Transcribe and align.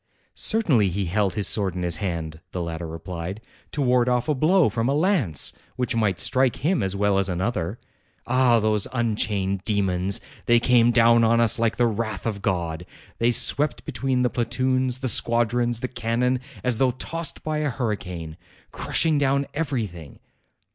"Certainly, 0.33 0.89
he 0.89 1.05
held 1.05 1.35
his 1.35 1.47
sword 1.47 1.75
in 1.75 1.83
his 1.83 1.97
hand," 1.97 2.39
the 2.53 2.61
latter 2.63 2.87
replied, 2.87 3.39
"to 3.71 3.83
ward 3.83 4.09
off 4.09 4.27
a 4.27 4.33
blow 4.33 4.67
from 4.67 4.89
a 4.89 4.95
lance, 4.95 5.53
which 5.75 5.95
might 5.95 6.19
strike 6.19 6.55
him 6.65 6.81
as 6.81 6.95
well 6.95 7.19
as 7.19 7.29
another. 7.29 7.77
Ah! 8.25 8.59
those 8.59 8.87
unchained 8.93 9.63
demons! 9.63 10.19
They 10.47 10.59
came 10.59 10.89
down 10.89 11.23
on 11.23 11.39
us 11.39 11.59
like 11.59 11.75
the 11.77 11.85
wrath 11.85 12.25
of 12.25 12.41
God. 12.41 12.87
They 13.19 13.29
swept 13.29 13.85
between 13.85 14.23
the 14.23 14.31
platoons, 14.31 14.97
the 14.97 15.07
squadrons, 15.07 15.81
the 15.81 15.87
cannon, 15.87 16.39
as 16.63 16.79
though 16.79 16.89
tossed 16.93 17.43
by 17.43 17.59
a 17.59 17.69
hurricane, 17.69 18.37
crushing 18.71 19.19
down 19.19 19.45
everything. 19.53 20.17